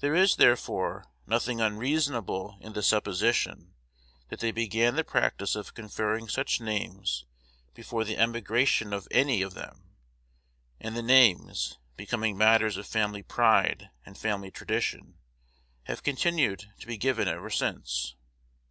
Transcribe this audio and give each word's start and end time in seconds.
There 0.00 0.14
is, 0.14 0.36
therefore, 0.36 1.04
nothing 1.26 1.60
unreasonable 1.60 2.56
in 2.62 2.72
the 2.72 2.82
supposition 2.82 3.74
that 4.30 4.40
they 4.40 4.52
began 4.52 4.96
the 4.96 5.04
practice 5.04 5.54
of 5.54 5.74
conferring 5.74 6.28
such 6.30 6.62
names 6.62 7.26
before 7.74 8.04
the 8.04 8.16
emigration 8.16 8.94
of 8.94 9.06
any 9.10 9.42
of 9.42 9.52
them; 9.52 9.90
and 10.80 10.96
the 10.96 11.02
names, 11.02 11.76
becoming 11.94 12.38
matters 12.38 12.78
of 12.78 12.86
family 12.86 13.22
pride 13.22 13.90
and 14.06 14.16
family 14.16 14.50
tradition, 14.50 15.18
have 15.82 16.02
continued 16.02 16.64
to 16.78 16.86
be 16.86 16.96
given 16.96 17.28
ever 17.28 17.50
since. 17.50 18.14